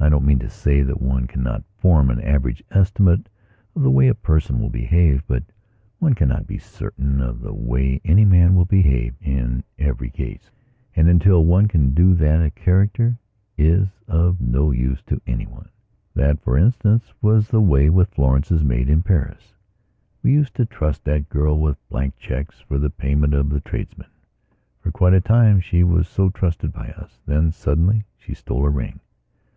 [0.00, 3.28] I don't mean to say that one cannot form an average estimate
[3.76, 5.22] of the way a person will behave.
[5.28, 5.44] But
[6.00, 10.50] one cannot be certain of the way any man will behave in every caseand
[10.96, 13.16] until one can do that a "character"
[13.56, 15.68] is of no use to anyone.
[16.16, 19.54] That, for instance, was the way with Florence's maid in Paris.
[20.24, 24.08] We used to trust that girl with blank cheques for the payment of the tradesmen.
[24.80, 27.20] For quite a time she was so trusted by us.
[27.24, 28.98] Then, suddenly, she stole a ring.